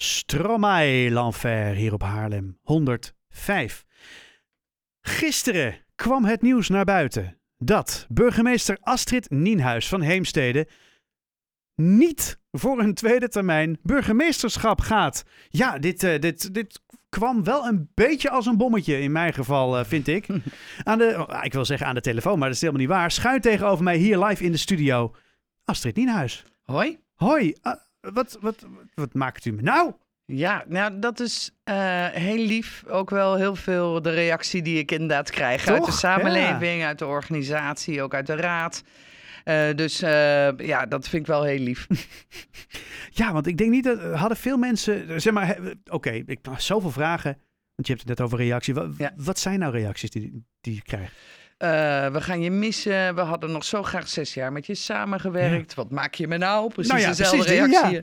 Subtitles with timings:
[0.00, 3.84] Stromae l'Enfer hier op Haarlem 105.
[5.00, 10.68] Gisteren kwam het nieuws naar buiten dat burgemeester Astrid Nienhuis van Heemstede
[11.74, 15.24] niet voor een tweede termijn burgemeesterschap gaat.
[15.48, 19.78] Ja, dit, uh, dit, dit kwam wel een beetje als een bommetje in mijn geval,
[19.78, 20.26] uh, vind ik.
[20.84, 23.10] Aan de, oh, ik wil zeggen aan de telefoon, maar dat is helemaal niet waar.
[23.10, 25.14] Schuin tegenover mij hier live in de studio
[25.64, 26.44] Astrid Nienhuis.
[26.62, 26.98] Hoi.
[27.14, 27.54] Hoi.
[27.62, 29.92] Uh, wat, wat, wat maakt u me nou?
[30.24, 32.84] Ja, nou dat is uh, heel lief.
[32.88, 35.74] Ook wel heel veel de reactie die ik inderdaad krijg Toch?
[35.74, 36.86] uit de samenleving, Ja.
[36.86, 38.82] uit de organisatie, ook uit de raad.
[39.44, 40.08] Uh, dus uh,
[40.56, 41.86] ja, dat vind ik wel heel lief.
[43.10, 45.20] Ja, want ik denk niet dat hadden veel mensen.
[45.20, 47.32] Zeg maar, oké, okay, ik zoveel vragen.
[47.74, 48.74] Want je hebt het net over reactie.
[48.74, 49.12] Wat, Ja.
[49.16, 51.12] wat zijn nou reacties die, die je krijgt?
[51.58, 51.68] Uh,
[52.06, 53.14] we gaan je missen.
[53.14, 55.74] We hadden nog zo graag zes jaar met je samengewerkt.
[55.74, 56.68] Wat maak je me nou?
[56.72, 57.96] Precies Nou ja, dezelfde precies die, reactie.
[57.96, 58.02] ja.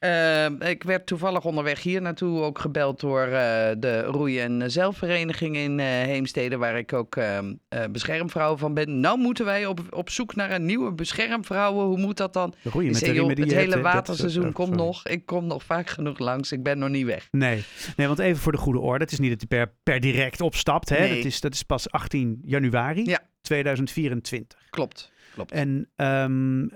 [0.00, 3.32] Uh, ik werd toevallig onderweg hier naartoe ook gebeld door uh,
[3.78, 7.54] de Roei- en Zelfvereniging in uh, Heemstede, waar ik ook ehm,
[7.90, 9.00] beschermvrouw van ben.
[9.00, 11.86] Nou moeten wij op, op zoek naar een nieuwe beschermvrouwen.
[11.86, 12.54] Hoe moet dat dan?
[12.62, 15.06] Roeien met de joh, het hele waterseizoen dat, komt nog.
[15.06, 16.52] Ik kom nog vaak genoeg langs.
[16.52, 17.28] Ik ben nog niet weg.
[17.30, 17.62] Nee,
[17.96, 19.04] nee want even voor de goede orde.
[19.04, 20.88] Het is niet dat je per, per direct opstapt.
[20.88, 20.98] Hè?
[20.98, 21.16] Nee.
[21.16, 23.20] Dat, is, dat is pas 18 januari Ja.
[23.42, 24.58] 2024.
[24.70, 25.12] Klopt.
[25.34, 25.52] Klopt.
[25.52, 26.70] En um,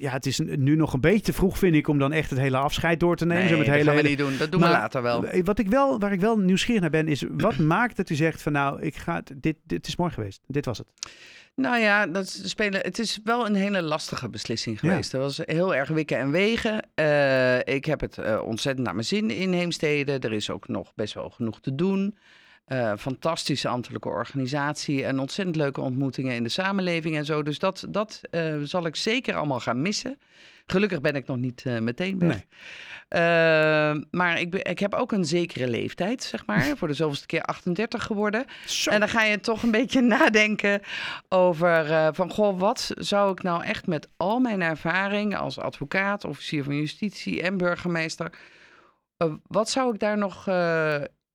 [0.00, 2.38] ja, het is nu nog een beetje te vroeg, vind ik, om dan echt het
[2.38, 3.42] hele afscheid door te nemen.
[3.42, 4.16] Nee, Zo met dat hele, gaan we hele...
[4.16, 4.38] niet doen.
[4.38, 5.42] Dat doen Maar we later wel.
[5.44, 8.42] Wat ik wel, waar ik wel nieuwsgierig naar ben, is wat maakt dat u zegt
[8.42, 10.40] van nou, ik ga, dit, dit is mooi geweest.
[10.46, 10.86] Dit was het.
[11.54, 15.12] Nou ja, dat spelen, het is wel een hele lastige beslissing geweest.
[15.12, 15.18] Ja.
[15.18, 16.88] Dat was heel erg wikken en wegen.
[16.94, 20.18] Uh, ik heb het uh, ontzettend naar mijn zin in Heemstede.
[20.18, 22.16] Er is ook nog best wel genoeg te doen.
[22.72, 27.42] Uh, fantastische ambtelijke organisatie en ontzettend leuke ontmoetingen in de samenleving en zo.
[27.42, 30.18] Dus dat, dat uh, zal ik zeker allemaal gaan missen.
[30.66, 32.42] Gelukkig ben ik nog niet uh, meteen weg.
[33.08, 34.04] Nee.
[34.10, 36.62] Maar ik, ik heb ook een zekere leeftijd, zeg maar.
[36.78, 38.44] voor de zoveelste keer 38 geworden.
[38.66, 38.90] Zo.
[38.90, 40.80] En dan ga je toch een beetje nadenken
[41.28, 42.30] over van...
[42.30, 47.42] Goh, wat zou ik nou echt met al mijn ervaring als advocaat, officier van justitie
[47.42, 48.32] en burgemeester...
[49.46, 50.44] Wat zou ik daar nog,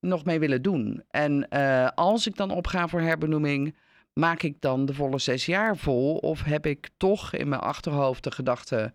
[0.07, 1.03] nog mee willen doen?
[1.09, 3.75] En uh, als ik dan opga voor herbenoeming...
[4.13, 6.15] Maak ik dan de volle zes jaar vol?
[6.15, 8.91] Of heb ik toch in mijn achterhoofd de gedachte...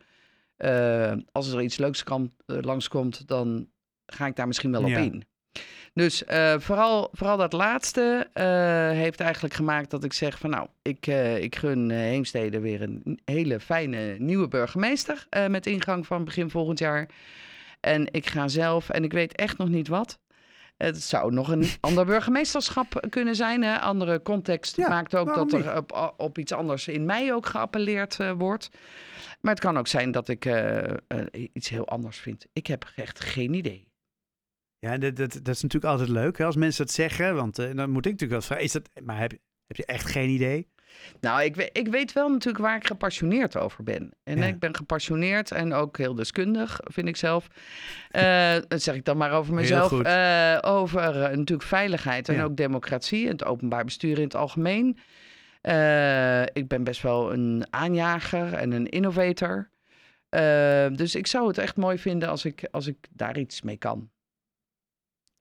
[0.58, 3.68] Uh, als er iets leuks kan, uh, langskomt, dan
[4.06, 4.98] ga ik daar misschien wel op Ja.
[4.98, 5.24] in.
[5.94, 6.22] Dus
[6.58, 8.28] vooral, vooral dat laatste
[8.94, 11.06] heeft eigenlijk gemaakt dat ik zeg van nou, ik,
[11.40, 17.08] ik gun Heemstede weer een hele fijne nieuwe burgemeester met ingang van begin volgend jaar.
[17.80, 20.18] En ik ga zelf, en ik weet echt nog niet wat.
[20.84, 23.62] Het zou nog een ander burgemeesterschap kunnen zijn.
[23.62, 27.46] Een andere context Ja, maakt ook dat er op, op iets anders in mij ook
[27.46, 28.70] geappelleerd uh, wordt.
[29.40, 32.46] Maar het kan ook zijn dat ik uh, uh, iets heel anders vind.
[32.52, 33.88] Ik heb echt geen idee.
[34.78, 37.34] Ja, dat, dat, dat is natuurlijk altijd leuk hè, als mensen dat zeggen.
[37.34, 39.30] Want dan moet ik natuurlijk wel vragen, is dat, maar heb,
[39.66, 40.68] heb je echt geen idee?
[41.20, 44.10] Nou, ik, weet, ik weet wel natuurlijk waar ik gepassioneerd over ben.
[44.22, 44.46] En Ja.
[44.46, 47.46] ik ben gepassioneerd en ook heel deskundig, vind ik zelf.
[48.10, 50.02] Eh, dat zeg ik dan maar over mezelf.
[50.02, 52.42] Eh, over eh, natuurlijk veiligheid en Ja.
[52.44, 54.88] ook democratie en het openbaar bestuur in het algemeen.
[56.52, 59.70] Ik ben best wel een aanjager en een innovator.
[60.96, 64.10] Dus ik zou het echt mooi vinden als ik, als ik daar iets mee kan.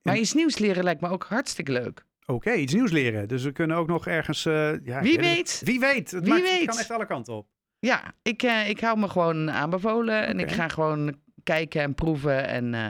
[0.02, 2.06] Maar iets nieuws leren lijkt me ook hartstikke leuk.
[2.30, 3.28] Oké, iets nieuws leren.
[3.28, 4.46] Dus we kunnen ook nog ergens...
[4.46, 5.62] eh, ja, Wie weet?
[5.66, 6.12] Wie weet.
[6.12, 6.68] Het Wie maakt- het weet?
[6.68, 7.48] kan echt alle kanten op.
[7.80, 12.48] Ja, ik, eh, ik hou me gewoon aanbevolen en ik ga gewoon kijken en proeven.
[12.48, 12.86] En eh,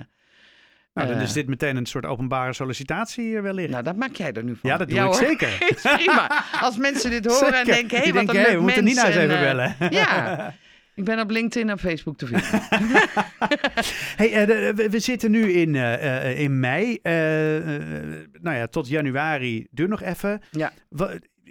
[0.94, 3.70] Nou, dan is dit meteen een soort openbare sollicitatie eh, wellicht.
[3.70, 4.70] nou, dat maak jij er nu van.
[4.70, 5.14] ja, dat doe ik hoor.
[5.16, 5.58] zeker.
[5.96, 6.44] Prima.
[6.62, 8.84] Als mensen dit horen en denken, hé, hey, wat denken, een hey, we moeten.
[8.84, 9.76] Nina eens en, even bellen.
[9.90, 10.54] ja.
[11.00, 12.48] Ik ben op LinkedIn en Facebook te vinden.
[14.20, 17.00] hey, eh, de- we, zitten nu in, eh, eh, in mei.
[17.02, 17.84] Eh, eh,
[18.42, 19.68] nou ja, tot januari.
[19.72, 20.42] Duur nog even.
[20.52, 20.72] Ja.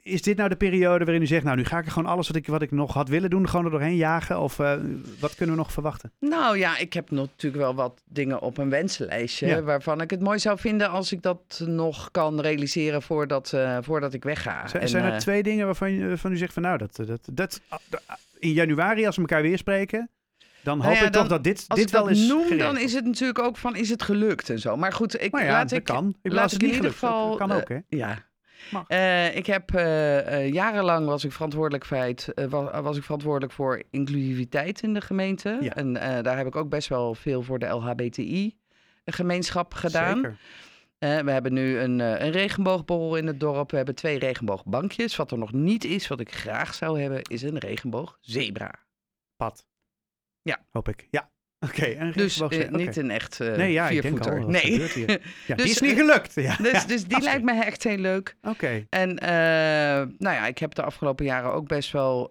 [0.08, 2.26] Is dit nou de periode waarin u zegt, nou nu ga ik er gewoon alles
[2.26, 4.40] wat ik, wat ik nog had willen doen, gewoon er doorheen jagen?
[4.40, 4.74] Of eh,
[5.20, 6.12] wat kunnen we nog verwachten?
[6.20, 9.46] Nou ja, ik heb natuurlijk wel wat dingen op een wensenlijstje.
[9.46, 9.62] Ja.
[9.62, 14.14] Waarvan ik het mooi zou vinden als ik dat nog kan realiseren voordat, eh, voordat
[14.14, 14.66] ik wegga.
[14.66, 17.28] Zijn, En, zijn er eh, twee dingen waarvan, waarvan u zegt van nou, dat, dat,
[17.32, 17.60] dat,
[18.38, 20.10] in januari als we elkaar weer spreken,
[20.62, 22.92] dan Nou hoop ja, ik dan- toch dat dit, dit wel is noem, dan is
[22.92, 24.76] het natuurlijk ook van, is het gelukt en zo.
[24.76, 26.14] Maar goed, ik, Nou ja, laat dat ik, kan.
[26.22, 27.36] Ik laat als het in ieder geval...
[27.36, 27.78] kan ook, hè?
[27.88, 28.26] Ja.
[28.86, 33.82] Eh, ik heb eh, eh, jarenlang was ik verantwoordelijk, feit, was, was ik verantwoordelijk voor
[33.90, 35.58] inclusiviteit in de gemeente.
[35.60, 35.74] Ja.
[35.74, 40.16] En daar heb ik ook best wel veel voor de LHBTI-gemeenschap gedaan.
[40.16, 40.38] Zeker.
[40.98, 43.70] We hebben nu een, eh, een regenboogborrel in het dorp.
[43.70, 45.16] We hebben twee regenboogbankjes.
[45.16, 48.74] Wat er nog niet is, wat ik graag zou hebben, is een regenboogzebra.
[49.36, 49.66] Pad.
[50.42, 50.64] Ja.
[50.70, 51.06] Hoop ik.
[51.10, 51.30] Ja.
[51.60, 54.32] Oké, een Dus eh, niet een echt eh Nee, ja, viervoeter.
[54.40, 54.48] al.
[54.48, 54.80] Nee.
[54.80, 56.34] Ja, die Dus, is niet eh, gelukt.
[56.34, 58.36] Ja, Dus, dus die lijkt me echt heel leuk.
[58.42, 59.14] Oké, En
[60.18, 62.30] nou ja, ik heb de afgelopen jaren ook best wel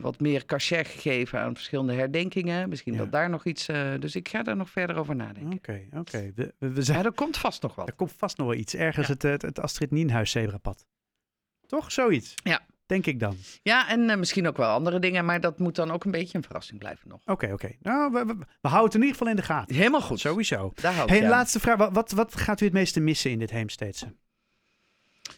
[0.00, 2.68] wat meer cachet gegeven aan verschillende herdenkingen.
[2.68, 3.66] Misschien dat daar nog iets.
[4.00, 5.52] dus ik ga daar nog verder over nadenken.
[5.58, 6.32] oké, oké.
[6.34, 7.88] We, we, zijn, er komt vast nog wat.
[7.88, 8.74] er komt vast nog wel iets.
[8.74, 10.86] Ergens het, het, het Astrid Nienhuis zebrapad.
[11.66, 11.92] Toch?
[11.92, 12.34] Zoiets.
[12.42, 12.60] Ja.
[12.86, 13.36] Denk ik dan.
[13.62, 16.38] Ja, en eh, misschien ook wel andere dingen, maar dat moet dan ook een beetje
[16.38, 17.20] een verrassing blijven nog.
[17.24, 17.70] Oké, oké.
[17.80, 19.76] Nou, we, we, we houden het in ieder geval in de gaten.
[19.76, 20.20] Helemaal goed.
[20.20, 20.72] Sowieso.
[20.74, 21.76] Daar hou Hey, laatste vraag.
[21.76, 24.14] Wat, wat, wat gaat u het meeste missen in dit Heemsteedse?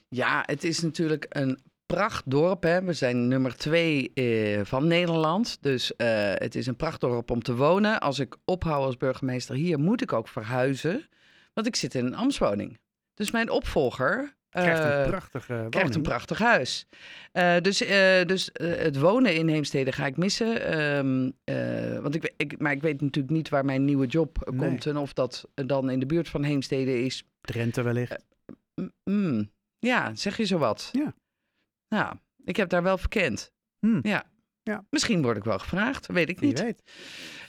[0.08, 2.62] Ja, het is natuurlijk een prachtdorp.
[2.62, 2.82] Hè.
[2.82, 5.58] We zijn nummer twee eh, van Nederland.
[5.60, 8.00] Dus eh, het is een prachtdorp om te wonen.
[8.00, 11.08] Als ik ophoud als burgemeester hier, moet ik ook verhuizen.
[11.54, 12.78] Want ik zit in een ambtswoning.
[13.14, 14.36] Dus mijn opvolger...
[14.62, 15.70] Krijgt eh, een prachtige woning.
[15.70, 16.86] krijgt een prachtig huis.
[17.32, 20.64] Eh, dus eh, dus eh, het wonen in Heemstede ga ik missen.
[20.66, 24.52] Ehm, eh, want ik, ik, maar ik weet natuurlijk niet waar mijn nieuwe job eh,
[24.54, 24.68] Nee.
[24.68, 24.86] komt.
[24.86, 27.24] En of dat dan in de buurt van Heemstede is.
[27.40, 28.16] Drenthe wellicht.
[29.04, 29.50] Mm.
[29.78, 30.88] ja, zeg je zo wat?
[30.92, 31.14] Ja.
[31.88, 32.14] Nou,
[32.44, 33.52] ik heb daar wel verkend.
[33.78, 33.98] Hmm.
[34.02, 34.24] Ja.
[34.68, 34.84] Ja.
[34.90, 36.60] Misschien word ik wel gevraagd, weet ik niet.
[36.60, 36.82] weet.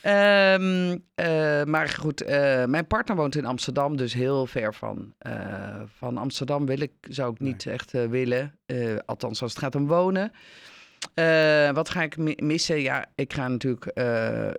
[0.01, 5.81] Ehm, eh, maar goed, eh, mijn partner woont in Amsterdam, dus heel ver van, eh,
[5.97, 8.59] van Amsterdam wil ik, zou ik niet echt willen.
[9.05, 10.31] Althans, als het gaat om wonen.
[11.73, 12.81] Wat ga ik mi- missen?
[12.81, 13.91] Ja, ik ga natuurlijk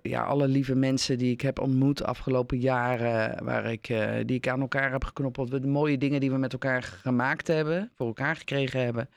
[0.03, 3.87] ja, alle lieve mensen die ik heb ontmoet afgelopen jaren, waar ik,
[4.27, 7.91] die ik aan elkaar heb geknoppeld, de mooie dingen die we met elkaar gemaakt hebben,
[7.97, 9.09] voor elkaar gekregen hebben.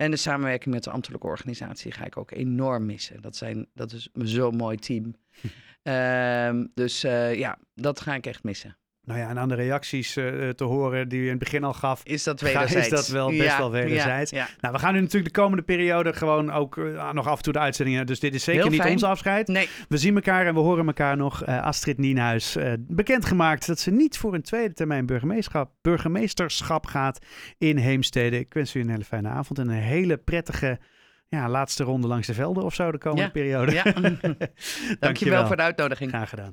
[0.00, 3.22] En de samenwerking met de ambtelijke organisatie ga ik ook enorm missen.
[3.22, 5.14] Dat, zijn, dat is zo'n mooi team.
[5.82, 8.76] Ehm, dus eh, ja, dat ga ik echt missen.
[9.10, 11.72] Nou ja, en aan de reacties eh, te horen die u in het begin al
[11.72, 12.00] gaf.
[12.04, 12.88] Is dat Ga- is wederzijds?
[12.88, 14.30] dat wel best Ja, wel wederzijds?
[14.30, 14.48] Ja, ja.
[14.60, 17.52] Nou, we gaan nu natuurlijk de komende periode gewoon ook eh, nog af en toe
[17.52, 18.06] de uitzendingen.
[18.06, 18.92] Dus dit is zeker Heel niet fijn.
[18.92, 19.48] ons afscheid.
[19.48, 21.42] Nee, We zien elkaar en we horen elkaar nog.
[21.44, 27.18] Eh, Astrid Nienhuis, bekendgemaakt dat ze niet voor een tweede termijn burgemeesterschap, burgemeesterschap gaat
[27.58, 28.38] in Heemstede.
[28.38, 30.78] Ik wens u een hele fijne avond en een hele prettige
[31.28, 33.72] ja, laatste ronde langs de velden of zo de komende periode.
[33.72, 33.84] ja.
[35.00, 36.10] dankjewel voor de uitnodiging.
[36.10, 36.52] Graag gedaan.